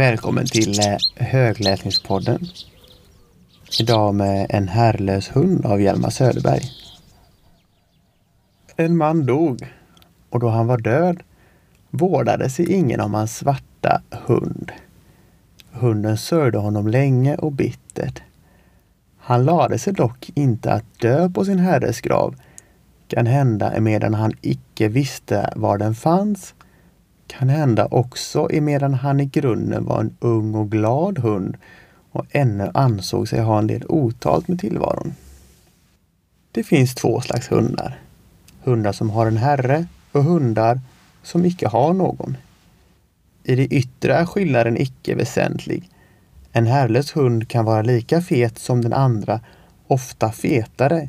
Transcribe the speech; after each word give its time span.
Välkommen 0.00 0.46
till 0.46 0.80
eh, 0.80 0.96
Högläsningspodden. 1.14 2.46
Idag 3.80 4.14
med 4.14 4.46
En 4.48 4.68
herrlös 4.68 5.36
hund 5.36 5.66
av 5.66 5.80
Hjalmar 5.80 6.10
Söderberg. 6.10 6.62
En 8.76 8.96
man 8.96 9.26
dog 9.26 9.72
och 10.30 10.40
då 10.40 10.48
han 10.48 10.66
var 10.66 10.78
död 10.78 11.22
vårdade 11.90 12.50
sig 12.50 12.72
ingen 12.72 13.00
om 13.00 13.14
hans 13.14 13.36
svarta 13.36 14.02
hund. 14.10 14.72
Hunden 15.70 16.18
sörjde 16.18 16.58
honom 16.58 16.88
länge 16.88 17.36
och 17.36 17.52
bittert. 17.52 18.22
Han 19.18 19.44
lade 19.44 19.78
sig 19.78 19.92
dock 19.92 20.30
inte 20.34 20.72
att 20.72 21.00
dö 21.00 21.30
på 21.30 21.44
sin 21.44 21.58
herres 21.58 22.00
grav, 22.00 22.34
kan 23.08 23.26
hända 23.26 23.72
emedan 23.72 24.14
han 24.14 24.32
icke 24.40 24.88
visste 24.88 25.52
var 25.56 25.78
den 25.78 25.94
fanns, 25.94 26.54
kan 27.30 27.48
hända 27.48 27.88
också 27.90 28.48
emedan 28.52 28.94
han 28.94 29.20
i 29.20 29.24
grunden 29.24 29.84
var 29.84 30.00
en 30.00 30.16
ung 30.20 30.54
och 30.54 30.70
glad 30.70 31.18
hund 31.18 31.56
och 32.12 32.26
ännu 32.30 32.70
ansåg 32.74 33.28
sig 33.28 33.40
ha 33.40 33.58
en 33.58 33.66
del 33.66 33.84
otalt 33.88 34.48
med 34.48 34.60
tillvaron. 34.60 35.14
Det 36.52 36.62
finns 36.62 36.94
två 36.94 37.20
slags 37.20 37.52
hundar. 37.52 37.98
Hundar 38.62 38.92
som 38.92 39.10
har 39.10 39.26
en 39.26 39.36
herre 39.36 39.86
och 40.12 40.24
hundar 40.24 40.80
som 41.22 41.44
icke 41.44 41.68
har 41.68 41.92
någon. 41.92 42.36
I 43.44 43.54
det 43.54 43.66
yttre 43.66 44.14
är 44.14 44.26
skillnaden 44.26 44.76
icke 44.76 45.14
väsentlig. 45.14 45.88
En 46.52 46.66
herrlös 46.66 47.16
hund 47.16 47.48
kan 47.48 47.64
vara 47.64 47.82
lika 47.82 48.20
fet 48.20 48.58
som 48.58 48.82
den 48.82 48.92
andra, 48.92 49.40
ofta 49.86 50.32
fetare, 50.32 51.08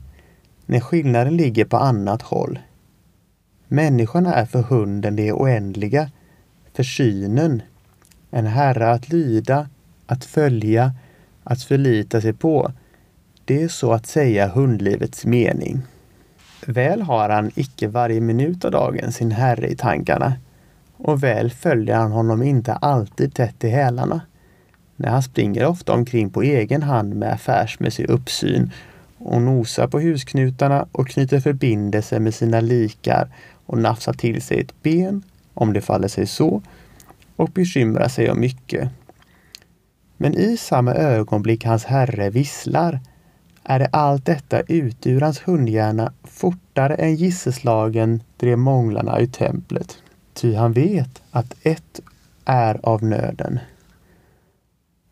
när 0.65 0.79
skillnaden 0.79 1.37
ligger 1.37 1.65
på 1.65 1.77
annat 1.77 2.21
håll. 2.21 2.59
Människan 3.67 4.25
är 4.25 4.45
för 4.45 4.61
hunden 4.61 5.15
det 5.15 5.33
oändliga, 5.33 6.11
för 6.81 6.85
synen, 6.85 7.61
en 8.31 8.45
herre 8.45 8.91
att 8.91 9.09
lyda, 9.09 9.69
att 10.05 10.25
följa, 10.25 10.93
att 11.43 11.63
förlita 11.63 12.21
sig 12.21 12.33
på. 12.33 12.71
Det 13.45 13.63
är 13.63 13.67
så 13.67 13.93
att 13.93 14.05
säga 14.07 14.47
hundlivets 14.47 15.25
mening. 15.25 15.81
Väl 16.65 17.01
har 17.01 17.29
han 17.29 17.51
icke 17.55 17.87
varje 17.87 18.21
minut 18.21 18.65
av 18.65 18.71
dagen 18.71 19.11
sin 19.11 19.31
herre 19.31 19.67
i 19.67 19.75
tankarna 19.75 20.33
och 20.97 21.23
väl 21.23 21.51
följer 21.51 21.95
han 21.95 22.11
honom 22.11 22.43
inte 22.43 22.73
alltid 22.73 23.33
tätt 23.33 23.63
i 23.63 23.69
hälarna. 23.69 24.21
När 24.95 25.09
han 25.09 25.23
springer 25.23 25.65
ofta 25.65 25.93
omkring 25.93 26.29
på 26.29 26.41
egen 26.41 26.83
hand 26.83 27.15
med 27.15 27.33
affärsmässig 27.33 28.09
uppsyn 28.09 28.71
och 29.17 29.41
nosar 29.41 29.87
på 29.87 29.99
husknutarna 29.99 30.85
och 30.91 31.07
knyter 31.07 31.39
förbindelse 31.39 32.19
med 32.19 32.33
sina 32.33 32.59
likar 32.61 33.27
och 33.65 33.77
nafsar 33.77 34.13
till 34.13 34.41
sig 34.41 34.59
ett 34.59 34.83
ben, 34.83 35.23
om 35.61 35.73
det 35.73 35.81
faller 35.81 36.07
sig 36.07 36.27
så, 36.27 36.61
och 37.35 37.49
bekymrar 37.49 38.07
sig 38.07 38.31
om 38.31 38.39
mycket. 38.39 38.89
Men 40.17 40.33
i 40.33 40.57
samma 40.57 40.93
ögonblick 40.93 41.65
hans 41.65 41.85
herre 41.85 42.29
visslar 42.29 42.99
är 43.63 43.79
det 43.79 43.89
allt 43.91 44.25
detta 44.25 44.61
ute 44.61 45.09
ur 45.09 45.21
hans 45.21 45.47
hundhjärna 45.47 46.13
fortare 46.23 46.95
än 46.95 47.15
gisselslagen 47.15 48.23
drev 48.37 48.57
månglarna 48.57 49.19
ur 49.19 49.25
templet. 49.25 49.97
Ty 50.33 50.53
han 50.53 50.73
vet 50.73 51.21
att 51.31 51.55
ett 51.61 51.99
är 52.45 52.79
av 52.83 53.03
nöden. 53.03 53.59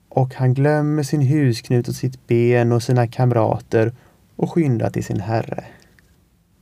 Och 0.09 0.35
han 0.35 0.53
glömmer 0.53 1.03
sin 1.03 1.21
husknut 1.21 1.87
och 1.87 1.95
sitt 1.95 2.27
ben 2.27 2.71
och 2.71 2.83
sina 2.83 3.07
kamrater 3.07 3.93
och 4.35 4.51
skyndar 4.51 4.89
till 4.89 5.03
sin 5.03 5.19
herre. 5.19 5.63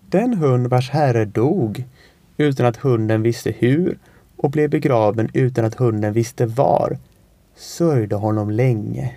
Den 0.10 0.34
hund 0.34 0.68
vars 0.68 0.90
herre 0.90 1.26
dog 1.26 1.86
utan 2.38 2.66
att 2.66 2.78
hunden 2.78 3.22
visste 3.22 3.52
hur 3.52 3.98
och 4.38 4.52
blev 4.52 4.70
begraven 4.70 5.30
utan 5.34 5.66
att 5.66 5.76
hunden 5.76 6.14
visste 6.14 6.46
var 6.46 6.98
sörjde 7.56 8.16
honom 8.16 8.50
länge. 8.50 9.16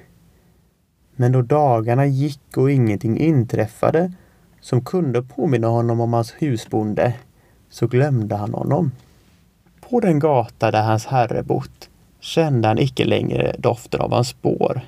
Men 1.16 1.32
då 1.32 1.42
dagarna 1.42 2.06
gick 2.06 2.56
och 2.56 2.70
ingenting 2.70 3.18
inträffade 3.18 4.12
som 4.60 4.84
kunde 4.84 5.22
påminna 5.22 5.68
honom 5.68 6.00
om 6.00 6.12
hans 6.12 6.34
husbonde 6.38 7.14
så 7.70 7.86
glömde 7.86 8.36
han 8.36 8.54
honom. 8.54 8.92
På 9.80 10.00
den 10.00 10.18
gata 10.18 10.70
där 10.70 10.82
hans 10.82 11.06
herre 11.06 11.42
bott 11.42 11.88
kände 12.20 12.68
han 12.68 12.78
icke 12.78 13.04
längre 13.04 13.56
doften 13.58 14.00
av 14.00 14.12
hans 14.12 14.28
spår. 14.28 14.80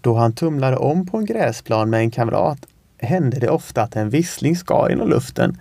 Då 0.00 0.14
han 0.14 0.32
tumlade 0.32 0.76
om 0.76 1.06
på 1.06 1.16
en 1.18 1.26
gräsplan 1.26 1.90
med 1.90 2.00
en 2.00 2.10
kamrat 2.10 2.66
hände 2.98 3.38
det 3.38 3.50
ofta 3.50 3.82
att 3.82 3.96
en 3.96 4.10
vissling 4.10 4.56
skar 4.56 4.90
genom 4.90 5.08
luften 5.08 5.58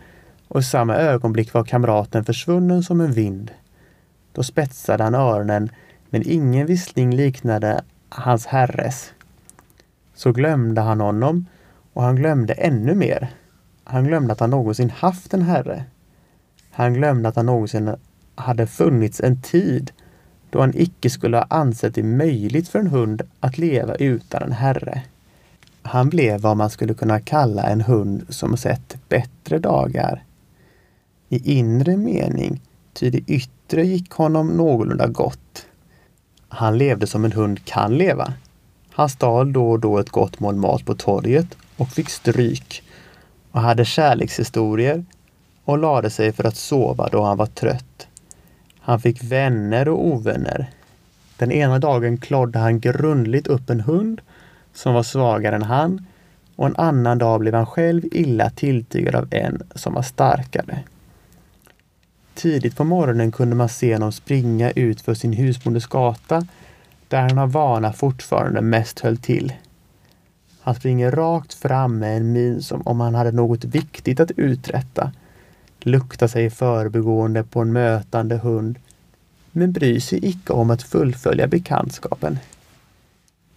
och 0.53 0.59
i 0.59 0.63
samma 0.63 0.95
ögonblick 0.95 1.53
var 1.53 1.63
kamraten 1.63 2.25
försvunnen 2.25 2.83
som 2.83 3.01
en 3.01 3.11
vind. 3.11 3.51
Då 4.31 4.43
spetsade 4.43 5.03
han 5.03 5.15
öronen, 5.15 5.69
men 6.09 6.23
ingen 6.25 6.65
vissling 6.67 7.15
liknade 7.15 7.83
hans 8.09 8.45
herres. 8.45 9.13
Så 10.15 10.31
glömde 10.31 10.81
han 10.81 11.01
honom 11.01 11.45
och 11.93 12.03
han 12.03 12.15
glömde 12.15 12.53
ännu 12.53 12.95
mer. 12.95 13.31
Han 13.83 14.03
glömde 14.03 14.33
att 14.33 14.39
han 14.39 14.49
någonsin 14.49 14.89
haft 14.89 15.33
en 15.33 15.41
herre. 15.41 15.83
Han 16.71 16.93
glömde 16.93 17.29
att 17.29 17.35
han 17.35 17.45
någonsin 17.45 17.95
hade 18.35 18.67
funnits 18.67 19.21
en 19.21 19.41
tid 19.41 19.91
då 20.49 20.59
han 20.59 20.73
icke 20.75 21.09
skulle 21.09 21.37
ha 21.37 21.45
ansett 21.49 21.95
det 21.95 22.03
möjligt 22.03 22.67
för 22.67 22.79
en 22.79 22.87
hund 22.87 23.21
att 23.39 23.57
leva 23.57 23.95
utan 23.95 24.43
en 24.43 24.51
herre. 24.51 25.03
Han 25.81 26.09
blev 26.09 26.41
vad 26.41 26.57
man 26.57 26.69
skulle 26.69 26.93
kunna 26.93 27.19
kalla 27.19 27.63
en 27.63 27.81
hund 27.81 28.25
som 28.29 28.57
sett 28.57 28.97
bättre 29.09 29.59
dagar. 29.59 30.23
I 31.33 31.57
inre 31.57 31.97
mening, 31.97 32.61
ty 32.93 33.09
det 33.09 33.23
yttre 33.27 33.85
gick 33.85 34.11
honom 34.11 34.47
någorlunda 34.47 35.07
gott. 35.07 35.65
Han 36.47 36.77
levde 36.77 37.07
som 37.07 37.25
en 37.25 37.31
hund 37.31 37.65
kan 37.65 37.97
leva. 37.97 38.33
Han 38.91 39.09
stal 39.09 39.53
då 39.53 39.71
och 39.71 39.79
då 39.79 39.97
ett 39.97 40.09
gott 40.09 40.39
mål 40.39 40.55
mat 40.55 40.85
på 40.85 40.95
torget 40.95 41.47
och 41.77 41.89
fick 41.89 42.09
stryk 42.09 42.83
och 43.51 43.61
hade 43.61 43.85
kärlekshistorier 43.85 45.05
och 45.65 45.77
lade 45.77 46.09
sig 46.09 46.31
för 46.31 46.43
att 46.43 46.55
sova 46.55 47.09
då 47.11 47.23
han 47.23 47.37
var 47.37 47.45
trött. 47.45 48.07
Han 48.79 48.99
fick 48.99 49.23
vänner 49.23 49.89
och 49.89 50.05
ovänner. 50.05 50.69
Den 51.37 51.51
ena 51.51 51.79
dagen 51.79 52.17
klodde 52.17 52.59
han 52.59 52.79
grundligt 52.79 53.47
upp 53.47 53.69
en 53.69 53.81
hund 53.81 54.21
som 54.73 54.93
var 54.93 55.03
svagare 55.03 55.55
än 55.55 55.63
han 55.63 56.05
och 56.55 56.65
en 56.67 56.75
annan 56.75 57.17
dag 57.17 57.39
blev 57.39 57.53
han 57.53 57.65
själv 57.65 58.03
illa 58.11 58.49
tilltygad 58.49 59.15
av 59.15 59.27
en 59.31 59.61
som 59.75 59.93
var 59.93 60.01
starkare. 60.01 60.83
Tidigt 62.33 62.77
på 62.77 62.83
morgonen 62.83 63.31
kunde 63.31 63.55
man 63.55 63.69
se 63.69 63.93
honom 63.93 64.11
springa 64.11 64.71
ut 64.71 65.01
för 65.01 65.13
sin 65.13 65.33
husbondes 65.33 65.87
gata 65.87 66.47
där 67.07 67.21
han 67.21 67.37
av 67.37 67.51
vana 67.51 67.93
fortfarande 67.93 68.61
mest 68.61 68.99
höll 68.99 69.17
till. 69.17 69.53
Han 70.61 70.75
springer 70.75 71.11
rakt 71.11 71.53
fram 71.53 71.99
med 71.99 72.17
en 72.17 72.31
min 72.31 72.61
som 72.61 72.81
om 72.81 72.99
han 72.99 73.15
hade 73.15 73.31
något 73.31 73.63
viktigt 73.63 74.19
att 74.19 74.31
uträtta 74.31 75.11
luktar 75.85 76.27
sig 76.27 76.45
i 76.45 76.49
förbigående 76.49 77.43
på 77.43 77.61
en 77.61 77.73
mötande 77.73 78.37
hund, 78.37 78.79
men 79.51 79.71
bryr 79.71 79.99
sig 79.99 80.25
icke 80.25 80.53
om 80.53 80.69
att 80.69 80.83
fullfölja 80.83 81.47
bekantskapen. 81.47 82.39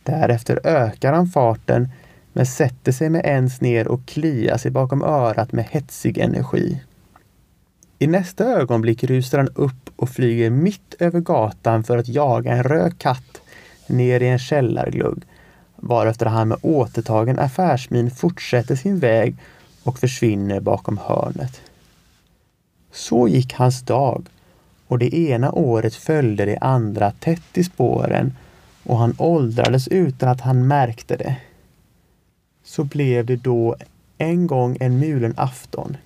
Därefter 0.03 0.61
ökar 0.65 1.13
han 1.13 1.27
farten, 1.27 1.89
men 2.33 2.47
sätter 2.47 2.93
sig 2.93 3.11
med 3.11 3.25
ens 3.25 3.61
ner 3.61 3.89
och 3.89 4.07
kliar 4.07 4.57
sig 4.59 4.71
bakom 4.71 5.03
örat 5.03 5.53
med 5.53 5.65
hetsig 5.71 6.19
energi. 6.19 6.81
I 7.99 8.07
nästa 8.07 8.45
ögonblick 8.45 9.05
rusar 9.05 9.39
han 9.39 9.49
upp 9.55 9.91
och 9.97 10.09
flyger 10.09 10.51
mitt 10.51 10.95
över 10.99 11.21
gatan 11.21 11.85
för 11.85 11.99
att 11.99 12.09
jaga 12.09 12.53
en 12.53 12.63
röd 12.63 12.99
katt 12.99 13.41
ner 13.87 14.23
i 14.23 14.29
en 14.29 14.39
källarglugg, 14.39 15.23
varefter 15.77 16.27
han 16.27 16.49
med 16.49 16.59
återtagen 16.63 17.39
affärsmin 17.39 18.11
fortsätter 18.11 18.77
sin 18.77 18.99
väg 18.99 19.37
och 19.83 19.99
försvinner 19.99 20.61
bakom 20.61 20.99
hörnet. 20.99 21.61
Så 22.93 23.29
gick 23.29 23.53
hans 23.55 23.83
dag 23.83 24.27
och 24.87 24.99
det 24.99 25.15
ena 25.15 25.53
året 25.53 25.95
följde 25.95 26.45
det 26.45 26.59
andra 26.59 27.11
tätt 27.11 27.59
i 27.59 27.65
spåren 27.65 28.37
och 28.83 28.99
han 28.99 29.15
åldrades 29.19 29.89
utan 29.89 30.29
att 30.29 30.41
han 30.41 30.67
märkte 30.67 31.17
det. 31.17 31.37
Så 32.65 32.85
blev 32.85 33.27
det 33.27 33.37
då 33.37 33.77
en 34.19 34.47
gång 34.47 34.77
en 34.81 34.99
mulen 34.99 35.35
afton. 35.37 35.97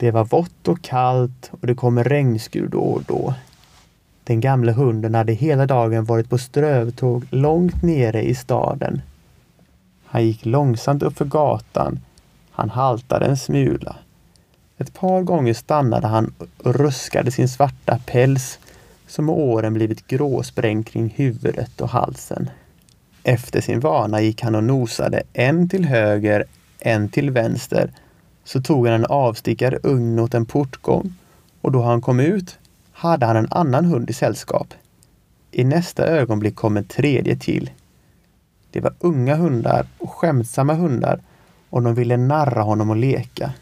Det 0.00 0.10
var 0.10 0.24
vått 0.24 0.68
och 0.68 0.82
kallt 0.82 1.50
och 1.60 1.66
det 1.66 1.74
kom 1.74 2.04
regnskur 2.04 2.68
då 2.68 2.80
och 2.80 3.02
då. 3.02 3.34
Den 4.24 4.40
gamla 4.40 4.72
hunden 4.72 5.14
hade 5.14 5.32
hela 5.32 5.66
dagen 5.66 6.04
varit 6.04 6.30
på 6.30 6.38
strövtåg 6.38 7.24
långt 7.30 7.82
nere 7.82 8.22
i 8.22 8.34
staden. 8.34 9.02
Han 10.04 10.26
gick 10.26 10.46
långsamt 10.46 11.02
uppför 11.02 11.24
gatan. 11.24 12.00
Han 12.50 12.70
haltade 12.70 13.26
en 13.26 13.36
smula. 13.36 13.96
Ett 14.78 14.94
par 14.94 15.22
gånger 15.22 15.54
stannade 15.54 16.06
han 16.06 16.34
och 16.38 16.74
ruskade 16.74 17.30
sin 17.30 17.48
svarta 17.48 17.98
päls 18.06 18.58
som 19.06 19.26
med 19.26 19.34
åren 19.34 19.74
blivit 19.74 20.06
gråsprängd 20.06 20.86
kring 20.86 21.14
huvudet 21.16 21.80
och 21.80 21.88
halsen. 21.88 22.50
Efter 23.22 23.60
sin 23.60 23.80
vana 23.80 24.20
gick 24.20 24.42
han 24.42 24.54
och 24.54 24.64
nosade 24.64 25.22
en 25.32 25.68
till 25.68 25.84
höger, 25.84 26.44
en 26.78 27.08
till 27.08 27.30
vänster. 27.30 27.90
Så 28.48 28.62
tog 28.62 28.86
han 28.86 28.94
en 28.94 29.06
avstickare 29.06 29.78
ugn 29.82 30.18
åt 30.18 30.34
en 30.34 30.46
portgång 30.46 31.14
och 31.60 31.72
då 31.72 31.82
han 31.82 32.00
kom 32.00 32.20
ut 32.20 32.58
hade 32.92 33.26
han 33.26 33.36
en 33.36 33.48
annan 33.50 33.84
hund 33.84 34.10
i 34.10 34.12
sällskap. 34.12 34.74
I 35.50 35.64
nästa 35.64 36.06
ögonblick 36.06 36.54
kom 36.54 36.76
en 36.76 36.84
tredje 36.84 37.36
till. 37.36 37.70
Det 38.70 38.80
var 38.80 38.94
unga 38.98 39.36
hundar 39.36 39.86
och 39.98 40.10
skämtsamma 40.10 40.74
hundar 40.74 41.20
och 41.70 41.82
de 41.82 41.94
ville 41.94 42.16
narra 42.16 42.62
honom 42.62 42.90
och 42.90 42.96
leka. 42.96 43.52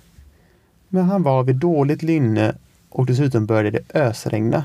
Men 0.88 1.05
han 1.05 1.23
var 1.23 1.43
vid 1.43 1.56
dåligt 1.56 2.03
lynne 2.03 2.55
och 2.88 3.06
dessutom 3.06 3.47
började 3.47 3.71
det 3.71 4.00
ösregna. 4.00 4.65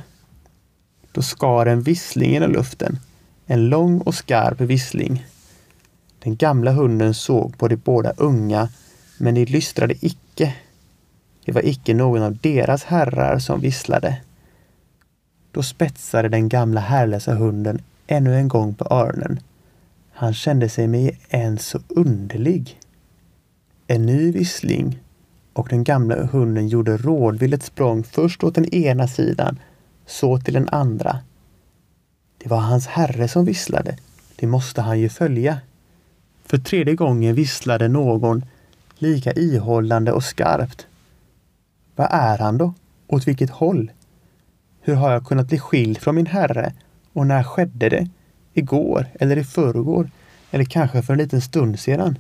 Då 1.12 1.22
skar 1.22 1.66
en 1.66 1.82
vissling 1.82 2.32
genom 2.32 2.52
luften. 2.52 3.00
En 3.46 3.70
lång 3.70 4.02
och 4.02 4.16
skarp 4.16 4.62
vissling. 4.62 5.26
Den 6.20 6.36
gamla 6.36 6.72
hunden 6.72 7.14
såg 7.14 7.58
på 7.58 7.68
de 7.68 7.76
båda 7.76 8.14
unga, 8.18 8.70
men 9.22 9.36
de 9.36 9.46
lystrade 9.46 10.06
icke. 10.06 10.56
Det 11.46 11.52
var 11.52 11.66
icke 11.66 11.94
någon 11.94 12.22
av 12.22 12.38
deras 12.38 12.84
herrar 12.84 13.40
som 13.40 13.62
visslade. 13.62 14.22
Då 15.52 15.64
spetsade 15.64 16.30
den 16.30 16.50
gamla 16.50 16.82
herrlösa 16.82 17.36
hunden 17.36 17.82
ännu 18.08 18.36
en 18.36 18.48
gång 18.48 18.74
på 18.74 18.88
öronen. 18.90 19.40
Han 20.12 20.34
kände 20.34 20.70
sig 20.70 20.88
med 20.88 21.16
en 21.30 21.58
så 21.58 21.80
underlig. 21.88 22.80
En 23.88 24.06
ny 24.06 24.32
vissling 24.32 25.00
och 25.54 25.68
den 25.70 25.84
gamla 25.84 26.26
hunden 26.26 26.68
gjorde 26.68 26.98
rådvilligt 26.98 27.64
språng 27.64 28.04
först 28.04 28.44
åt 28.44 28.56
den 28.56 28.74
ena 28.74 29.08
sidan, 29.08 29.60
så 30.06 30.40
till 30.40 30.54
den 30.54 30.70
andra. 30.70 31.20
Det 32.38 32.50
var 32.50 32.58
hans 32.58 32.88
herre 32.88 33.28
som 33.28 33.46
visslade. 33.46 33.98
Det 34.36 34.48
måste 34.48 34.82
han 34.82 35.00
ju 35.00 35.10
följa. 35.10 35.60
För 36.46 36.58
tredje 36.58 36.96
gången 36.96 37.36
visslade 37.36 37.88
någon 37.88 38.46
lika 39.02 39.34
ihållande 39.34 40.12
och 40.12 40.24
skarpt. 40.24 40.88
Vad 41.96 42.08
är 42.12 42.38
han 42.38 42.58
då? 42.58 42.74
Åt 43.08 43.28
vilket 43.28 43.50
håll? 43.50 43.92
Hur 44.82 44.96
har 44.96 45.12
jag 45.12 45.26
kunnat 45.26 45.48
bli 45.48 45.60
skild 45.60 45.98
från 45.98 46.16
min 46.16 46.26
herre? 46.26 46.74
Och 47.14 47.28
när 47.28 47.44
skedde 47.44 47.90
det? 47.90 48.10
Igår 48.54 49.06
eller 49.20 49.38
i 49.38 49.44
förrgår? 49.44 50.10
Eller 50.52 50.66
kanske 50.66 51.02
för 51.02 51.14
en 51.14 51.20
liten 51.20 51.42
stund 51.42 51.80
sedan? 51.80 52.18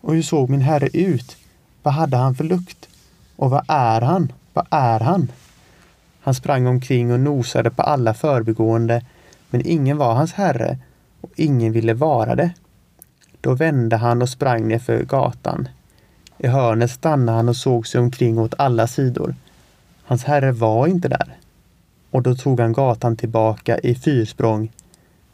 Och 0.00 0.14
hur 0.14 0.22
såg 0.22 0.50
min 0.50 0.60
herre 0.60 0.88
ut? 0.92 1.36
Vad 1.82 1.94
hade 1.94 2.16
han 2.16 2.34
för 2.34 2.44
lukt? 2.44 2.88
Och 3.36 3.50
vad 3.50 3.64
är 3.68 4.00
han? 4.00 4.32
Vad 4.52 4.66
är 4.70 5.00
han? 5.00 5.32
Han 6.20 6.34
sprang 6.34 6.66
omkring 6.66 7.12
och 7.12 7.20
nosade 7.20 7.70
på 7.70 7.82
alla 7.82 8.14
förbigående, 8.14 9.04
men 9.50 9.66
ingen 9.66 9.96
var 9.96 10.14
hans 10.14 10.32
herre 10.32 10.78
och 11.20 11.30
ingen 11.36 11.72
ville 11.72 11.94
vara 11.94 12.34
det. 12.34 12.50
Då 13.40 13.54
vände 13.54 13.96
han 13.96 14.22
och 14.22 14.28
sprang 14.28 14.68
nerför 14.68 15.02
gatan. 15.02 15.68
I 16.38 16.46
hörnet 16.46 16.90
stannade 16.90 17.36
han 17.36 17.48
och 17.48 17.56
såg 17.56 17.86
sig 17.86 18.00
omkring 18.00 18.38
åt 18.38 18.54
alla 18.58 18.86
sidor. 18.86 19.34
Hans 20.04 20.24
herre 20.24 20.52
var 20.52 20.86
inte 20.86 21.08
där. 21.08 21.36
Och 22.10 22.22
då 22.22 22.34
tog 22.34 22.60
han 22.60 22.72
gatan 22.72 23.16
tillbaka 23.16 23.78
i 23.78 23.94
fyrsprång. 23.94 24.72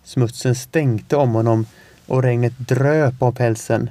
Smutsen 0.05 0.55
stänkte 0.55 1.17
om 1.17 1.35
honom 1.35 1.67
och 2.07 2.23
regnet 2.23 2.59
dröp 2.59 3.23
om 3.23 3.35
pälsen. 3.35 3.91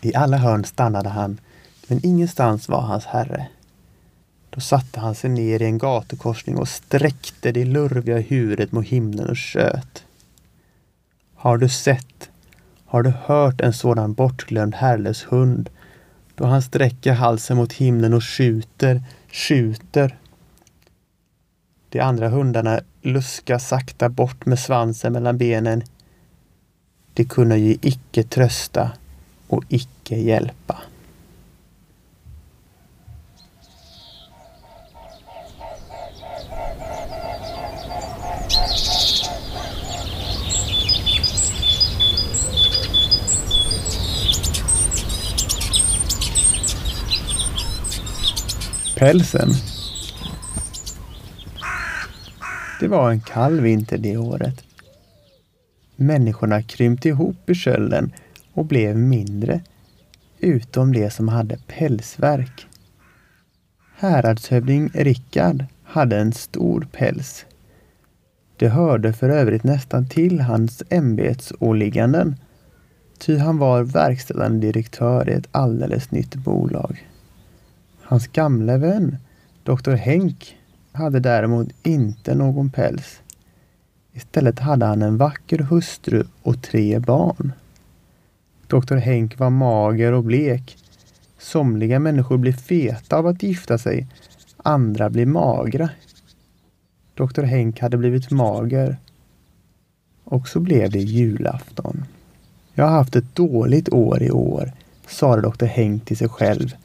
I 0.00 0.14
alla 0.14 0.36
hörn 0.36 0.64
stannade 0.64 1.08
han, 1.08 1.40
men 1.88 2.06
ingenstans 2.06 2.68
var 2.68 2.80
hans 2.80 3.04
herre. 3.04 3.46
Då 4.50 4.60
satte 4.60 5.00
han 5.00 5.14
sig 5.14 5.30
ner 5.30 5.62
i 5.62 5.64
en 5.64 5.78
gatukorsning 5.78 6.56
och 6.56 6.68
sträckte 6.68 7.52
det 7.52 7.64
lurviga 7.64 8.18
huvudet 8.18 8.72
mot 8.72 8.86
himlen 8.86 9.28
och 9.28 9.36
tjöt. 9.36 10.04
Har 11.34 11.58
du 11.58 11.68
sett, 11.68 12.30
har 12.84 13.02
du 13.02 13.10
hört 13.10 13.60
en 13.60 13.72
sådan 13.72 14.12
bortglömd 14.12 14.74
herrelös 14.74 15.24
hund 15.24 15.70
då 16.36 16.44
han 16.44 16.62
sträcker 16.62 17.12
halsen 17.12 17.56
mot 17.56 17.72
himlen 17.72 18.14
och 18.14 18.24
skjuter, 18.24 19.02
skjuter. 19.32 20.18
De 21.88 22.00
andra 22.00 22.28
hundarna 22.28 22.80
luskar 23.02 23.58
sakta 23.58 24.08
bort 24.08 24.46
med 24.46 24.58
svansen 24.58 25.12
mellan 25.12 25.38
benen. 25.38 25.82
De 27.14 27.24
kunde 27.24 27.56
ju 27.56 27.76
icke 27.82 28.22
trösta 28.22 28.90
och 29.48 29.64
icke 29.68 30.16
hjälpa. 30.16 30.76
Pälsen. 48.98 49.48
Det 52.80 52.88
var 52.88 53.10
en 53.10 53.20
kall 53.20 53.60
vinter 53.60 53.98
det 53.98 54.16
året. 54.16 54.64
Människorna 55.96 56.62
krympte 56.62 57.08
ihop 57.08 57.50
i 57.50 57.54
kölden 57.54 58.12
och 58.52 58.64
blev 58.64 58.96
mindre, 58.96 59.60
utom 60.38 60.92
de 60.92 61.10
som 61.10 61.28
hade 61.28 61.58
pälsverk. 61.66 62.66
Häradshövding 63.96 64.90
Rickard 64.94 65.64
hade 65.84 66.18
en 66.18 66.32
stor 66.32 66.88
päls. 66.92 67.46
Det 68.56 68.68
hörde 68.68 69.12
för 69.12 69.28
övrigt 69.28 69.64
nästan 69.64 70.08
till 70.08 70.40
hans 70.40 70.82
ämbetsåligganden, 70.90 72.36
ty 73.18 73.36
han 73.36 73.58
var 73.58 73.82
verkställande 73.82 74.66
direktör 74.66 75.30
i 75.30 75.32
ett 75.32 75.48
alldeles 75.50 76.10
nytt 76.10 76.34
bolag. 76.34 77.06
Hans 78.08 78.26
gamle 78.26 78.78
vän, 78.78 79.16
doktor 79.62 79.94
Henk, 79.94 80.56
hade 80.92 81.20
däremot 81.20 81.68
inte 81.82 82.34
någon 82.34 82.70
päls. 82.70 83.20
Istället 84.12 84.58
hade 84.58 84.86
han 84.86 85.02
en 85.02 85.16
vacker 85.16 85.58
hustru 85.58 86.24
och 86.42 86.62
tre 86.62 86.98
barn. 86.98 87.52
Doktor 88.66 88.96
Henk 88.96 89.38
var 89.38 89.50
mager 89.50 90.12
och 90.12 90.24
blek. 90.24 90.76
Somliga 91.38 91.98
människor 91.98 92.36
blir 92.38 92.52
feta 92.52 93.16
av 93.16 93.26
att 93.26 93.42
gifta 93.42 93.78
sig, 93.78 94.06
andra 94.56 95.10
blir 95.10 95.26
magra. 95.26 95.90
Doktor 97.14 97.42
Henk 97.42 97.80
hade 97.80 97.96
blivit 97.96 98.30
mager. 98.30 98.96
Och 100.24 100.48
så 100.48 100.60
blev 100.60 100.90
det 100.90 100.98
julafton. 100.98 102.04
Jag 102.74 102.84
har 102.84 102.92
haft 102.92 103.16
ett 103.16 103.34
dåligt 103.34 103.88
år 103.88 104.22
i 104.22 104.30
år, 104.30 104.72
sade 105.06 105.42
doktor 105.42 105.66
Henk 105.66 106.04
till 106.04 106.16
sig 106.16 106.28
själv 106.28 106.76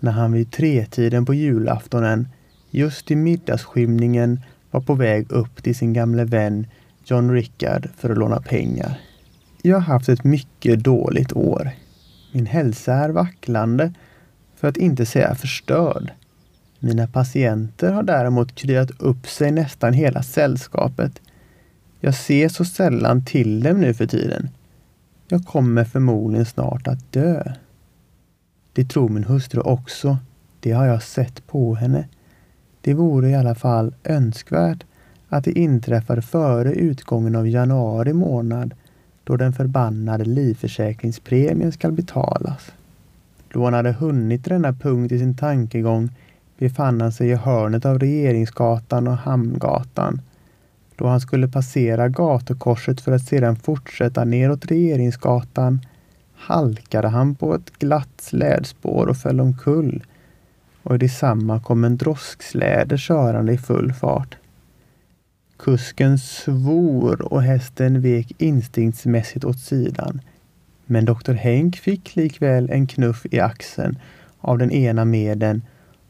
när 0.00 0.12
han 0.12 0.32
vid 0.32 0.52
tretiden 0.52 1.26
på 1.26 1.34
julaftonen, 1.34 2.28
just 2.70 3.10
i 3.10 3.16
middagsskymningen, 3.16 4.40
var 4.70 4.80
på 4.80 4.94
väg 4.94 5.32
upp 5.32 5.62
till 5.62 5.74
sin 5.74 5.92
gamle 5.92 6.24
vän 6.24 6.66
John 7.04 7.30
Rickard 7.30 7.88
för 7.96 8.10
att 8.10 8.18
låna 8.18 8.40
pengar. 8.40 9.00
Jag 9.62 9.76
har 9.76 9.94
haft 9.94 10.08
ett 10.08 10.24
mycket 10.24 10.84
dåligt 10.84 11.32
år. 11.32 11.70
Min 12.32 12.46
hälsa 12.46 12.94
är 12.94 13.08
vacklande, 13.08 13.92
för 14.56 14.68
att 14.68 14.76
inte 14.76 15.06
säga 15.06 15.34
förstörd. 15.34 16.12
Mina 16.78 17.06
patienter 17.06 17.92
har 17.92 18.02
däremot 18.02 18.54
kryat 18.54 18.90
upp 18.98 19.28
sig 19.28 19.50
nästan 19.50 19.92
hela 19.92 20.22
sällskapet. 20.22 21.20
Jag 22.00 22.14
ser 22.14 22.48
så 22.48 22.64
sällan 22.64 23.24
till 23.24 23.62
dem 23.62 23.80
nu 23.80 23.94
för 23.94 24.06
tiden. 24.06 24.48
Jag 25.28 25.44
kommer 25.44 25.84
förmodligen 25.84 26.46
snart 26.46 26.88
att 26.88 27.12
dö. 27.12 27.52
Det 28.76 28.84
tror 28.84 29.08
min 29.08 29.24
hustru 29.24 29.60
också. 29.60 30.18
Det 30.60 30.72
har 30.72 30.86
jag 30.86 31.02
sett 31.02 31.46
på 31.46 31.74
henne. 31.74 32.08
Det 32.80 32.94
vore 32.94 33.30
i 33.30 33.34
alla 33.34 33.54
fall 33.54 33.94
önskvärt 34.04 34.84
att 35.28 35.44
det 35.44 35.58
inträffar 35.58 36.20
före 36.20 36.72
utgången 36.72 37.36
av 37.36 37.48
januari 37.48 38.12
månad 38.12 38.74
då 39.24 39.36
den 39.36 39.52
förbannade 39.52 40.24
livförsäkringspremien 40.24 41.72
skall 41.72 41.92
betalas. 41.92 42.72
Då 43.52 43.64
han 43.64 43.74
hade 43.74 43.92
hunnit 43.92 44.44
till 44.44 44.52
denna 44.52 44.72
punkt 44.72 45.12
i 45.12 45.18
sin 45.18 45.36
tankegång 45.36 46.10
befann 46.58 47.00
han 47.00 47.12
sig 47.12 47.28
i 47.28 47.34
hörnet 47.34 47.84
av 47.84 47.98
Regeringsgatan 47.98 49.08
och 49.08 49.16
Hamngatan. 49.16 50.20
Då 50.96 51.06
han 51.06 51.20
skulle 51.20 51.48
passera 51.48 52.08
gatukorset 52.08 53.00
för 53.00 53.12
att 53.12 53.24
sedan 53.24 53.56
fortsätta 53.56 54.24
neråt 54.24 54.66
Regeringsgatan 54.66 55.80
halkade 56.36 57.08
han 57.08 57.34
på 57.34 57.54
ett 57.54 57.78
glatt 57.78 58.20
slädspår 58.20 59.06
och 59.06 59.16
föll 59.16 59.40
omkull 59.40 60.02
och 60.82 60.94
i 60.94 60.98
detsamma 60.98 61.60
kom 61.60 61.84
en 61.84 61.96
drosksläde 61.96 62.98
körande 62.98 63.52
i 63.52 63.58
full 63.58 63.92
fart. 63.92 64.36
Kusken 65.56 66.18
svor 66.18 67.32
och 67.32 67.42
hästen 67.42 68.00
vek 68.00 68.32
instinktsmässigt 68.38 69.44
åt 69.44 69.58
sidan. 69.58 70.20
Men 70.86 71.04
doktor 71.04 71.34
Henk 71.34 71.76
fick 71.76 72.16
likväl 72.16 72.70
en 72.70 72.86
knuff 72.86 73.26
i 73.30 73.40
axeln 73.40 73.98
av 74.40 74.58
den 74.58 74.70
ena 74.70 75.04
meden 75.04 75.62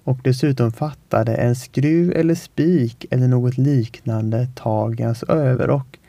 och 0.04 0.20
dessutom 0.24 0.72
fattade 0.72 1.34
en 1.34 1.56
skruv 1.56 2.12
eller 2.12 2.34
spik 2.34 3.06
eller 3.10 3.28
något 3.28 3.58
liknande 3.58 4.48
tag 4.54 5.00
i 5.00 5.02
hans 5.02 5.22
överrock 5.22 6.00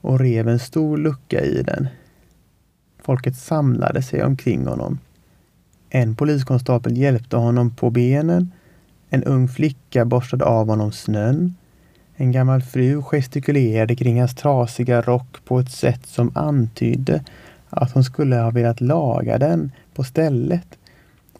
och 0.00 0.18
rev 0.18 0.48
en 0.48 0.58
stor 0.58 0.98
lucka 0.98 1.40
i 1.40 1.62
den. 1.62 1.88
Folket 3.02 3.36
samlade 3.36 4.02
sig 4.02 4.24
omkring 4.24 4.66
honom. 4.66 4.98
En 5.90 6.14
poliskonstapel 6.14 6.96
hjälpte 6.96 7.36
honom 7.36 7.70
på 7.70 7.90
benen. 7.90 8.52
En 9.10 9.24
ung 9.24 9.48
flicka 9.48 10.04
borstade 10.04 10.44
av 10.44 10.68
honom 10.68 10.92
snön. 10.92 11.54
En 12.16 12.32
gammal 12.32 12.62
fru 12.62 13.02
gestikulerade 13.02 13.96
kring 13.96 14.20
hans 14.20 14.34
trasiga 14.34 15.02
rock 15.02 15.44
på 15.44 15.58
ett 15.60 15.70
sätt 15.70 16.06
som 16.06 16.30
antydde 16.34 17.24
att 17.70 17.92
hon 17.92 18.04
skulle 18.04 18.36
ha 18.36 18.50
velat 18.50 18.80
laga 18.80 19.38
den 19.38 19.72
på 19.94 20.04
stället 20.04 20.78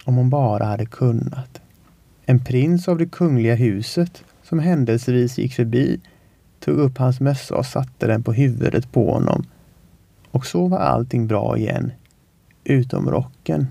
om 0.04 0.14
hon 0.14 0.30
bara 0.30 0.64
hade 0.64 0.86
kunnat. 0.86 1.60
En 2.26 2.44
prins 2.44 2.88
av 2.88 2.98
det 2.98 3.06
kungliga 3.06 3.54
huset 3.54 4.24
som 4.42 4.58
händelsevis 4.58 5.38
gick 5.38 5.54
förbi 5.54 6.00
tog 6.60 6.78
upp 6.78 6.98
hans 6.98 7.20
mössa 7.20 7.54
och 7.54 7.66
satte 7.66 8.06
den 8.06 8.22
på 8.22 8.32
huvudet 8.32 8.92
på 8.92 9.12
honom. 9.12 9.46
Och 10.30 10.46
så 10.46 10.68
var 10.68 10.78
allting 10.78 11.26
bra 11.26 11.58
igen. 11.58 11.92
Utom 12.64 13.10
rocken. 13.10 13.66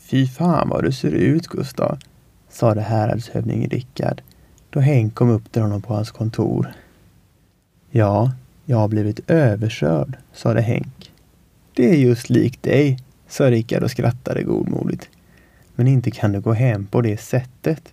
Fy 0.00 0.26
fan 0.26 0.68
vad 0.68 0.84
du 0.84 0.92
ser 0.92 1.10
ut 1.10 1.46
Gustav, 1.46 1.98
sade 2.48 2.80
häradshövding 2.80 3.68
Rickard 3.68 4.22
då 4.74 4.80
Henk 4.80 5.14
kom 5.14 5.30
upp 5.30 5.52
till 5.52 5.62
honom 5.62 5.82
på 5.82 5.94
hans 5.94 6.10
kontor. 6.10 6.72
Ja, 7.90 8.32
jag 8.64 8.76
har 8.76 8.88
blivit 8.88 9.30
överkörd, 9.30 10.16
sade 10.32 10.60
Henk. 10.60 11.12
Det 11.74 11.90
är 11.90 11.94
just 11.94 12.30
likt 12.30 12.62
dig, 12.62 12.98
sa 13.28 13.50
Rickard 13.50 13.82
och 13.82 13.90
skrattade 13.90 14.42
godmodigt. 14.42 15.08
Men 15.74 15.88
inte 15.88 16.10
kan 16.10 16.32
du 16.32 16.40
gå 16.40 16.52
hem 16.52 16.86
på 16.86 17.00
det 17.00 17.20
sättet. 17.20 17.92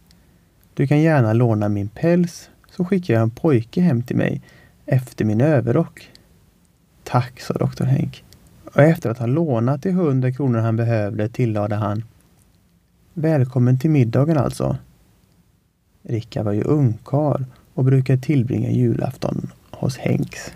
Du 0.74 0.88
kan 0.88 1.01
gärna 1.01 1.34
låna 1.34 1.70
min 1.70 1.88
päls 1.88 2.50
så 2.72 2.86
skickar 2.86 3.13
jag 3.13 3.24
en 3.24 3.30
pojke 3.30 3.82
hem 3.82 4.04
till 4.04 4.18
mig 4.18 4.42
efter 4.86 5.25
min 5.25 5.42
överrock. 5.42 6.12
Tack, 7.03 7.39
sa 7.39 7.53
doktor 7.53 7.86
Henk. 7.86 8.24
Och 8.63 8.81
efter 8.81 9.10
att 9.10 9.17
ha 9.17 9.25
lånat 9.25 9.84
de 9.84 9.91
hundra 9.91 10.31
kronor 10.31 10.60
han 10.60 10.75
behövde 10.75 11.29
tillade 11.29 11.75
han 11.75 12.03
Välkommen 13.13 13.79
till 13.79 13.89
middagen 13.89 14.38
alltså. 14.38 14.77
Rickard 16.03 16.46
var 16.46 16.51
ju 16.51 16.63
ungkarl 16.63 17.43
och 17.74 17.84
brukade 17.84 18.22
tillbringa 18.22 18.72
julafton 18.72 19.51
hos 19.72 19.98
Henks. 19.98 20.51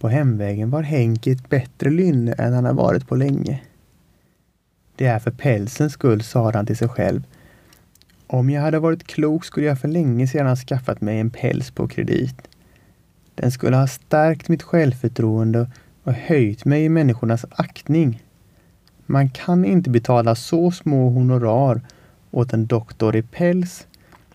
På 0.00 0.08
hemvägen 0.08 0.70
var 0.70 0.82
Henk 0.82 1.26
i 1.26 1.30
ett 1.30 1.48
bättre 1.48 1.90
lynne 1.90 2.32
än 2.32 2.52
han 2.52 2.64
har 2.64 2.74
varit 2.74 3.08
på 3.08 3.16
länge. 3.16 3.60
Det 4.96 5.06
är 5.06 5.18
för 5.18 5.30
pälsens 5.30 5.92
skull, 5.92 6.22
sa 6.22 6.50
han 6.50 6.66
till 6.66 6.76
sig 6.76 6.88
själv. 6.88 7.22
Om 8.26 8.50
jag 8.50 8.62
hade 8.62 8.78
varit 8.78 9.06
klok 9.06 9.44
skulle 9.44 9.66
jag 9.66 9.80
för 9.80 9.88
länge 9.88 10.26
sedan 10.26 10.46
ha 10.46 10.56
skaffat 10.56 11.00
mig 11.00 11.18
en 11.20 11.30
päls 11.30 11.70
på 11.70 11.88
kredit. 11.88 12.48
Den 13.40 13.50
skulle 13.50 13.76
ha 13.76 13.86
stärkt 13.86 14.48
mitt 14.48 14.62
självförtroende 14.62 15.70
och 16.02 16.12
höjt 16.12 16.64
mig 16.64 16.84
i 16.84 16.88
människornas 16.88 17.44
aktning. 17.50 18.22
Man 19.06 19.30
kan 19.30 19.64
inte 19.64 19.90
betala 19.90 20.34
så 20.34 20.70
små 20.70 21.10
honorar 21.10 21.80
åt 22.30 22.52
en 22.52 22.66
doktor 22.66 23.16
i 23.16 23.22
päls 23.22 23.86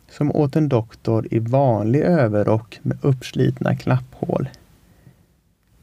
som 0.09 0.35
åt 0.35 0.55
en 0.55 0.69
doktor 0.69 1.27
i 1.31 1.39
vanlig 1.39 1.99
överrock 1.99 2.79
med 2.83 2.97
uppslitna 3.01 3.75
knapphål. 3.75 4.49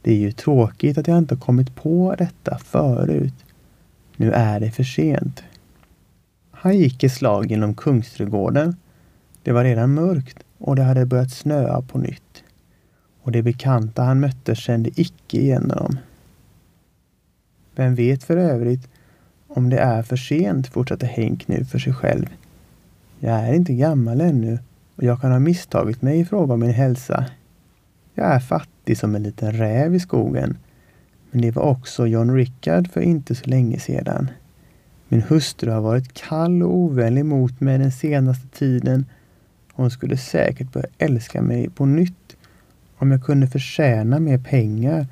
Det 0.02 0.12
är 0.12 0.18
ju 0.18 0.32
tråkigt 0.32 0.98
att 0.98 1.08
jag 1.08 1.18
inte 1.18 1.36
kommit 1.36 1.76
på 1.76 2.14
detta 2.18 2.58
förut. 2.58 3.44
Nu 4.16 4.32
är 4.32 4.60
det 4.60 4.70
för 4.70 4.84
sent. 4.84 5.42
Han 6.50 6.78
gick 6.78 7.04
i 7.04 7.08
slag 7.08 7.50
genom 7.50 7.74
Kungsträdgården. 7.74 8.76
Det 9.42 9.52
var 9.52 9.64
redan 9.64 9.94
mörkt 9.94 10.38
och 10.58 10.76
det 10.76 10.82
hade 10.82 11.06
börjat 11.06 11.30
snöa 11.30 11.82
på 11.82 11.98
nytt. 11.98 12.44
Och 13.22 13.32
de 13.32 13.42
bekanta 13.42 14.02
han 14.02 14.20
mötte 14.20 14.54
kände 14.54 14.90
icke 15.00 15.36
igen 15.36 15.70
honom. 15.70 15.98
Vem 17.74 17.94
vet 17.94 18.24
för 18.24 18.36
övrigt 18.36 18.88
om 19.48 19.70
det 19.70 19.78
är 19.78 20.02
för 20.02 20.16
sent, 20.16 20.66
fortsatte 20.66 21.06
Henk 21.06 21.48
nu 21.48 21.64
för 21.64 21.78
sig 21.78 21.92
själv. 21.94 22.26
Jag 23.18 23.40
är 23.40 23.54
inte 23.54 23.74
gammal 23.74 24.20
ännu 24.20 24.58
och 24.96 25.04
jag 25.04 25.20
kan 25.20 25.32
ha 25.32 25.38
misstagit 25.38 26.02
mig 26.02 26.20
i 26.20 26.24
fråga 26.24 26.54
om 26.54 26.60
min 26.60 26.70
hälsa. 26.70 27.26
Jag 28.14 28.26
är 28.26 28.40
fattig 28.40 28.98
som 28.98 29.14
en 29.14 29.22
liten 29.22 29.52
räv 29.52 29.94
i 29.94 30.00
skogen. 30.00 30.56
Men 31.30 31.42
det 31.42 31.50
var 31.50 31.62
också 31.62 32.06
John 32.06 32.34
Rickard 32.34 32.90
för 32.90 33.00
inte 33.00 33.34
så 33.34 33.46
länge 33.46 33.78
sedan. 33.78 34.30
Min 35.08 35.22
hustru 35.22 35.70
har 35.70 35.80
varit 35.80 36.12
kall 36.12 36.62
och 36.62 36.74
ovänlig 36.74 37.24
mot 37.24 37.60
mig 37.60 37.78
den 37.78 37.92
senaste 37.92 38.48
tiden. 38.48 39.06
Hon 39.72 39.90
skulle 39.90 40.16
säkert 40.16 40.72
börja 40.72 40.88
älska 40.98 41.42
mig 41.42 41.70
på 41.70 41.86
nytt 41.86 42.19
om 43.00 43.10
jag 43.10 43.22
kunde 43.22 43.46
förtjäna 43.46 44.20
mer 44.20 44.38
pengar 44.38 45.06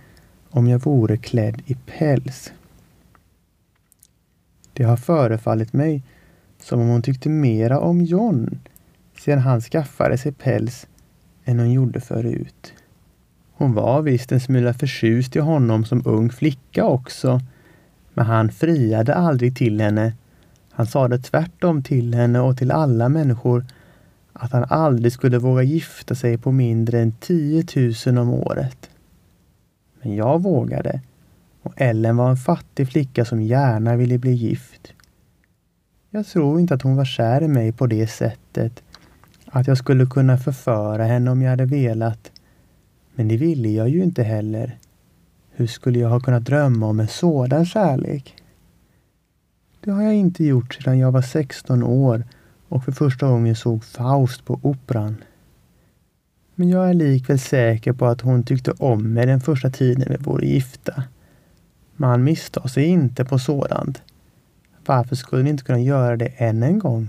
om 0.50 0.66
jag 0.68 0.85
vore 0.85 1.16
klädd 1.16 1.62
i 1.66 1.75
päls. 1.75 2.52
Det 4.73 4.85
har 4.85 4.97
förefallit 4.97 5.73
mig 5.73 6.02
som 6.62 6.80
om 6.80 6.88
hon 6.88 7.02
tyckte 7.02 7.28
mera 7.28 7.80
om 7.80 8.02
John 8.04 8.61
sedan 9.18 9.38
han 9.38 9.61
skaffade 9.61 10.18
sig 10.18 10.33
päls 10.33 10.87
än 11.45 11.59
hon 11.59 11.73
gjorde 11.73 12.00
förut. 12.00 12.73
Hon 13.52 13.75
var 13.75 14.02
visst 14.02 14.33
en 14.33 14.40
smula 14.40 14.75
förtjust 14.75 15.37
i 15.37 15.38
honom 15.38 15.85
som 15.85 16.02
ung 16.04 16.30
flicka 16.30 16.85
också, 16.85 17.40
men 18.14 18.26
han 18.26 18.52
friade 18.52 19.14
aldrig 19.14 19.57
till 19.57 19.80
henne. 19.80 20.12
Han 20.71 20.87
sade 20.87 21.18
tvärtom 21.18 21.83
till 21.83 22.14
henne 22.14 22.40
och 22.40 22.59
till 22.59 22.71
alla 22.71 23.09
människor 23.09 23.66
att 24.38 24.52
han 24.52 24.64
aldrig 24.68 25.12
skulle 25.12 25.38
våga 25.38 25.62
gifta 25.62 26.14
sig 26.14 26.38
på 26.38 26.52
mindre 26.52 27.00
än 27.00 27.12
10 27.12 27.64
000 28.07 28.18
om 28.18 28.30
året. 28.30 28.90
Men 30.02 30.16
jag 30.16 30.42
vågade 30.42 31.00
och 31.62 31.73
Ellen 31.76 32.16
var 32.16 32.30
en 32.30 32.37
fattig 32.37 32.88
flicka 32.88 33.25
som 33.25 33.42
gärna 33.42 33.97
ville 33.97 34.18
bli 34.18 34.33
gift. 34.33 34.92
Jag 36.11 36.26
tror 36.26 36.61
inte 36.61 36.75
att 36.75 36.83
hon 36.83 36.97
var 36.97 37.04
kär 37.04 37.42
i 37.42 37.49
mig 37.49 37.73
på 37.73 37.87
det 37.87 38.07
sättet 38.07 38.83
att 39.47 39.66
jag 39.66 39.78
skulle 39.78 40.07
kunna 40.07 40.38
förföra 40.38 41.04
henne 41.04 41.30
om 41.30 41.42
jag 41.42 41.50
hade 41.50 41.64
velat. 41.64 42.33
Men 43.14 43.28
det 43.28 43.37
ville 43.37 43.68
jag 43.68 43.88
ju 43.88 44.02
inte 44.02 44.23
heller. 44.23 44.78
Hur 45.50 45.66
skulle 45.66 45.99
jag 45.99 46.09
ha 46.09 46.21
kunnat 46.21 46.45
drömma 46.45 46.87
om 46.87 47.00
en 47.00 47.09
sådan 47.09 47.66
kärlek? 47.66 48.35
Det 49.80 49.90
har 49.90 50.02
jag 50.02 50.14
inte 50.14 50.45
gjort 50.45 50.75
sedan 50.75 50.99
jag 50.99 51.12
var 51.12 51.23
16 51.23 51.83
år 51.83 52.25
och 52.68 52.84
för 52.84 52.92
första 52.92 53.28
gången 53.28 53.56
såg 53.56 53.84
Faust 53.84 54.44
på 54.44 54.60
Operan. 54.62 55.16
Men 56.54 56.68
jag 56.68 56.90
är 56.90 56.94
likväl 56.94 57.38
säker 57.38 57.92
på 57.92 58.06
att 58.06 58.20
hon 58.20 58.42
tyckte 58.42 58.70
om 58.70 59.12
mig 59.12 59.26
den 59.26 59.40
första 59.40 59.70
tiden 59.70 60.06
vi 60.10 60.16
vore 60.16 60.46
gifta. 60.46 61.02
Man 61.96 62.25
misstar 62.25 62.68
sig 62.68 62.84
inte 62.84 63.25
på 63.25 63.38
sådant. 63.38 64.02
Varför 64.87 65.16
skulle 65.16 65.42
ni 65.42 65.50
inte 65.50 65.64
kunna 65.64 65.80
göra 65.80 66.16
det 66.16 66.26
än 66.26 66.62
en 66.62 66.78
gång? 66.78 67.08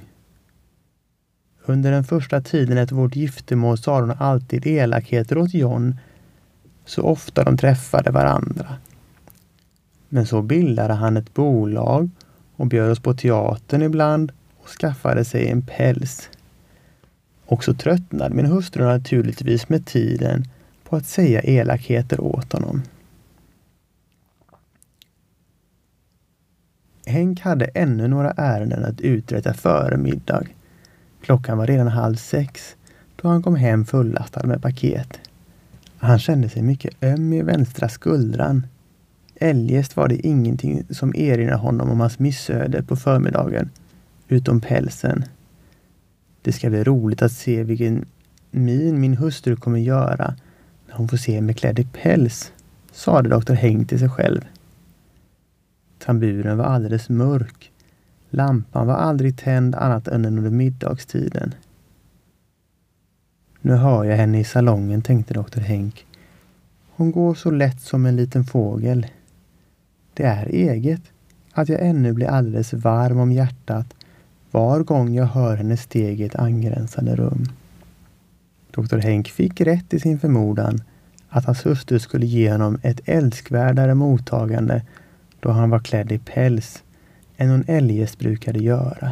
Under 1.65 1.91
den 1.91 2.03
första 2.03 2.41
tiden 2.41 2.77
efter 2.77 2.95
vårt 2.95 3.15
giftermål 3.15 3.77
sa 3.77 3.99
hon 3.99 4.11
alltid 4.11 4.67
elakheter 4.67 5.37
åt 5.37 5.53
John 5.53 5.95
så 6.85 7.01
ofta 7.01 7.43
de 7.43 7.57
träffade 7.57 8.11
varandra. 8.11 8.67
Men 10.09 10.25
så 10.25 10.41
bildade 10.41 10.93
han 10.93 11.17
ett 11.17 11.33
bolag 11.33 12.09
och 12.55 12.67
bjöd 12.67 12.91
oss 12.91 12.99
på 12.99 13.13
teatern 13.13 13.81
ibland 13.81 14.31
och 14.69 14.79
skaffade 14.79 15.25
sig 15.25 15.49
en 15.49 15.61
päls. 15.61 16.29
Och 17.45 17.63
så 17.63 17.73
tröttnade 17.73 18.35
min 18.35 18.45
hustru 18.45 18.85
naturligtvis 18.85 19.69
med 19.69 19.85
tiden 19.85 20.43
på 20.83 20.95
att 20.95 21.05
säga 21.05 21.41
elakheter 21.41 22.21
åt 22.21 22.53
honom. 22.53 22.81
Henk 27.05 27.41
hade 27.41 27.65
ännu 27.65 28.07
några 28.07 28.31
ärenden 28.31 28.85
att 28.85 29.01
uträtta 29.01 29.53
före 29.53 29.97
middag. 29.97 30.43
Klockan 31.21 31.57
var 31.57 31.67
redan 31.67 31.87
halv 31.87 32.15
sex 32.15 32.75
då 33.15 33.27
han 33.27 33.43
kom 33.43 33.55
hem 33.55 33.85
fullastad 33.85 34.47
med 34.47 34.61
paket. 34.61 35.19
Han 35.97 36.19
kände 36.19 36.49
sig 36.49 36.61
mycket 36.61 37.03
öm 37.03 37.33
i 37.33 37.41
vänstra 37.41 37.89
skuldran. 37.89 38.67
Eljest 39.35 39.95
var 39.95 40.07
det 40.07 40.27
ingenting 40.27 40.83
som 40.89 41.15
erinrade 41.15 41.57
honom 41.57 41.89
om 41.89 41.99
hans 41.99 42.19
missöde 42.19 42.83
på 42.83 42.95
förmiddagen, 42.95 43.69
utom 44.29 44.61
pälsen. 44.61 45.23
Det 46.41 46.51
ska 46.51 46.69
bli 46.69 46.83
roligt 46.83 47.21
att 47.21 47.31
se 47.31 47.63
vilken 47.63 48.05
min 48.51 48.99
min 48.99 49.17
hustru 49.17 49.55
kommer 49.55 49.79
göra 49.79 50.35
när 50.87 50.95
hon 50.95 51.07
får 51.07 51.17
se 51.17 51.41
mig 51.41 51.55
klädd 51.55 51.79
i 51.79 51.83
päls, 51.83 52.53
sade 52.91 53.29
doktor 53.29 53.53
Häng 53.53 53.85
till 53.85 53.99
sig 53.99 54.09
själv. 54.09 54.41
Tamburen 55.99 56.57
var 56.57 56.65
alldeles 56.65 57.09
mörk. 57.09 57.71
Lampan 58.29 58.87
var 58.87 58.95
aldrig 58.95 59.37
tänd 59.37 59.75
annat 59.75 60.07
än 60.07 60.25
under 60.25 60.49
middagstiden. 60.49 61.53
Nu 63.61 63.73
hör 63.73 64.03
jag 64.03 64.17
henne 64.17 64.39
i 64.39 64.43
salongen, 64.43 65.01
tänkte 65.01 65.33
doktor 65.33 65.61
Henk. 65.61 66.05
Hon 66.89 67.11
går 67.11 67.33
så 67.33 67.51
lätt 67.51 67.81
som 67.81 68.05
en 68.05 68.15
liten 68.15 68.43
fågel. 68.43 69.07
Det 70.13 70.23
är 70.23 70.45
eget 70.45 71.01
att 71.51 71.69
jag 71.69 71.81
ännu 71.81 72.13
blir 72.13 72.27
alldeles 72.27 72.73
varm 72.73 73.19
om 73.19 73.31
hjärtat 73.31 73.95
var 74.51 74.79
gång 74.79 75.13
jag 75.13 75.25
hör 75.25 75.55
hennes 75.55 75.81
steg 75.81 76.21
i 76.21 76.23
ett 76.23 76.35
angränsande 76.35 77.15
rum. 77.15 77.45
Doktor 78.71 78.97
Henk 78.97 79.27
fick 79.29 79.61
rätt 79.61 79.93
i 79.93 79.99
sin 79.99 80.19
förmodan 80.19 80.81
att 81.29 81.45
hans 81.45 81.65
hustru 81.65 81.99
skulle 81.99 82.25
ge 82.25 82.51
honom 82.51 82.79
ett 82.83 83.01
älskvärdare 83.05 83.95
mottagande 83.95 84.81
då 85.39 85.51
han 85.51 85.69
var 85.69 85.79
klädd 85.79 86.11
i 86.11 86.19
päls 86.19 86.83
än 87.37 87.49
hon 87.49 87.63
eljest 87.67 88.19
brukade 88.19 88.59
göra. 88.59 89.11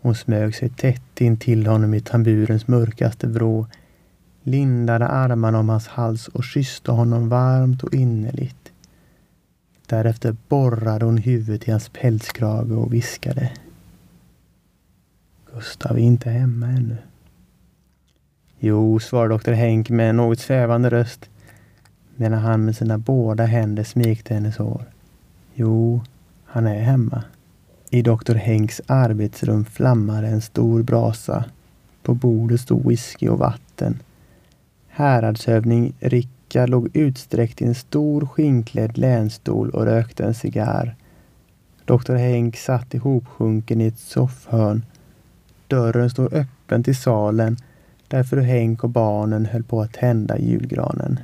Hon 0.00 0.14
smög 0.14 0.54
sig 0.54 0.68
tätt 0.68 1.20
in 1.20 1.36
till 1.36 1.66
honom 1.66 1.94
i 1.94 2.00
tamburens 2.00 2.68
mörkaste 2.68 3.26
vrå, 3.26 3.66
lindade 4.42 5.06
armarna 5.06 5.58
om 5.58 5.68
hans 5.68 5.88
hals 5.88 6.28
och 6.28 6.44
kysste 6.44 6.90
honom 6.92 7.28
varmt 7.28 7.82
och 7.82 7.94
innerligt. 7.94 8.72
Därefter 9.86 10.36
borrade 10.48 11.04
hon 11.04 11.18
huvudet 11.18 11.68
i 11.68 11.70
hans 11.70 11.88
pälskrage 11.88 12.72
och 12.72 12.94
viskade. 12.94 13.50
Gustav 15.56 15.98
är 15.98 16.02
inte 16.02 16.30
hemma 16.30 16.66
ännu. 16.66 16.96
Jo, 18.58 19.00
svarade 19.00 19.34
doktor 19.34 19.52
Henk 19.52 19.90
med 19.90 20.10
en 20.10 20.16
något 20.16 20.40
svävande 20.40 20.90
röst 20.90 21.30
medan 22.16 22.38
han 22.38 22.64
med 22.64 22.76
sina 22.76 22.98
båda 22.98 23.44
händer 23.44 23.84
smekte 23.84 24.34
hennes 24.34 24.56
hår. 24.56 24.84
Jo, 25.54 26.00
han 26.44 26.66
är 26.66 26.80
hemma. 26.80 27.24
I 27.90 28.02
doktor 28.02 28.34
Henks 28.34 28.80
arbetsrum 28.86 29.64
flammade 29.64 30.26
en 30.26 30.40
stor 30.40 30.82
brasa. 30.82 31.44
På 32.02 32.14
bordet 32.14 32.60
stod 32.60 32.88
whisky 32.88 33.28
och 33.28 33.38
vatten. 33.38 34.02
Häradshövding 34.88 35.94
Rickard 36.00 36.68
låg 36.68 36.96
utsträckt 36.96 37.62
i 37.62 37.64
en 37.64 37.74
stor 37.74 38.26
skinnklädd 38.26 38.98
länstol 38.98 39.70
och 39.70 39.84
rökte 39.84 40.24
en 40.24 40.34
cigarr. 40.34 40.96
Doktor 41.84 42.14
Henk 42.14 42.56
satt 42.56 42.94
ihopsjunken 42.94 43.80
i 43.80 43.86
ett 43.86 43.98
soffhörn. 43.98 44.84
Dörren 45.68 46.10
stod 46.10 46.32
öppen 46.32 46.82
till 46.82 46.96
salen 46.96 47.56
där 48.08 48.22
fru 48.22 48.40
Henk 48.40 48.84
och 48.84 48.90
barnen 48.90 49.46
höll 49.46 49.62
på 49.62 49.80
att 49.80 49.92
tända 49.92 50.38
julgranen. 50.38 51.20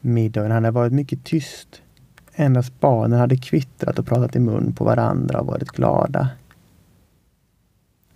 Middagen 0.00 0.50
hade 0.50 0.70
varit 0.70 0.92
mycket 0.92 1.24
tyst. 1.24 1.82
Endast 2.34 2.80
barnen 2.80 3.18
hade 3.18 3.36
kvittrat 3.36 3.98
och 3.98 4.06
pratat 4.06 4.36
i 4.36 4.38
mun 4.38 4.72
på 4.72 4.84
varandra 4.84 5.40
och 5.40 5.46
varit 5.46 5.70
glada. 5.70 6.28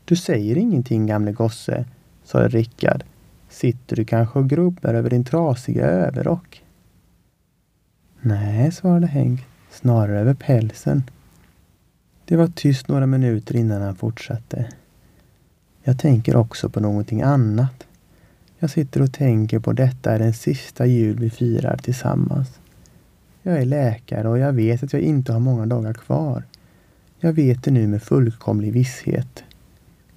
Du 0.04 0.16
säger 0.16 0.56
ingenting 0.58 1.06
gamle 1.06 1.32
gosse, 1.32 1.84
sade 2.24 2.48
Rickard. 2.48 3.04
Sitter 3.48 3.96
du 3.96 4.04
kanske 4.04 4.38
och 4.38 4.50
grubblar 4.50 4.94
över 4.94 5.10
din 5.10 5.24
trasiga 5.24 5.86
överrock? 5.86 6.64
Nej, 8.20 8.72
svarade 8.72 9.06
Henk. 9.06 9.40
Snarare 9.70 10.20
över 10.20 10.34
pälsen. 10.34 11.02
Det 12.28 12.36
var 12.36 12.46
tyst 12.46 12.88
några 12.88 13.06
minuter 13.06 13.56
innan 13.56 13.82
han 13.82 13.96
fortsatte. 13.96 14.68
Jag 15.82 15.98
tänker 15.98 16.36
också 16.36 16.68
på 16.68 16.80
någonting 16.80 17.22
annat. 17.22 17.86
Jag 18.58 18.70
sitter 18.70 19.02
och 19.02 19.12
tänker 19.12 19.58
på 19.58 19.72
detta 19.72 20.12
är 20.12 20.18
den 20.18 20.34
sista 20.34 20.86
jul 20.86 21.18
vi 21.18 21.30
firar 21.30 21.76
tillsammans. 21.76 22.60
Jag 23.42 23.58
är 23.58 23.64
läkare 23.64 24.28
och 24.28 24.38
jag 24.38 24.52
vet 24.52 24.82
att 24.82 24.92
jag 24.92 25.02
inte 25.02 25.32
har 25.32 25.40
många 25.40 25.66
dagar 25.66 25.92
kvar. 25.92 26.42
Jag 27.20 27.32
vet 27.32 27.64
det 27.64 27.70
nu 27.70 27.86
med 27.86 28.02
fullkomlig 28.02 28.72
visshet. 28.72 29.44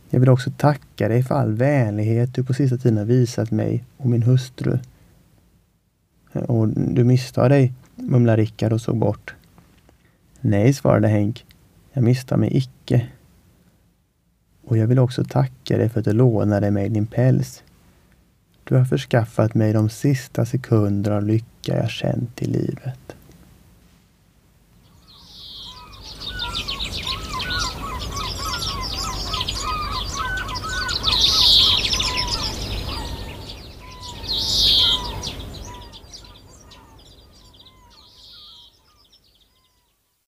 Jag 0.10 0.20
vill 0.20 0.30
också 0.30 0.52
tacka 0.58 1.08
dig 1.08 1.24
för 1.24 1.36
all 1.36 1.54
vänlighet 1.54 2.34
du 2.34 2.44
på 2.44 2.54
sista 2.54 2.78
tiden 2.78 2.98
har 2.98 3.06
visat 3.06 3.52
mig 3.52 3.84
och 3.98 4.10
min 4.10 4.24
hustru. 4.24 4.80
Och 6.34 6.68
du 6.68 7.04
misstar 7.04 7.50
dig, 7.50 7.74
mumlade 7.96 8.42
Rickard 8.42 8.74
och 8.74 8.82
såg 8.82 8.98
bort. 8.98 9.36
Nej, 10.42 10.74
svarade 10.74 11.08
Henk. 11.08 11.46
Jag 11.94 12.04
misstar 12.04 12.38
mig 12.38 12.58
icke. 12.58 13.08
Och 14.66 14.78
jag 14.78 14.88
vill 14.88 15.00
också 15.00 15.24
tacka 15.24 15.78
dig 15.78 15.90
för 15.90 16.00
att 16.00 16.06
du 16.06 16.14
lånade 16.14 16.72
mig 16.72 16.90
din 16.90 17.08
päls. 17.08 17.64
Du 18.64 18.76
har 18.76 18.86
förskaffat 18.86 19.54
mig 19.54 19.74
de 19.74 19.90
sista 19.90 20.46
sekunder 20.46 21.12
av 21.12 21.24
lycka 21.24 21.78
jag 21.78 21.90
känt 21.90 22.42
i 22.42 22.46
livet. 22.46 23.09